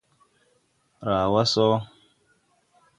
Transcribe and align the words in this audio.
Raa 1.05 1.27
wa 1.33 1.43
sɔ. 1.53 1.67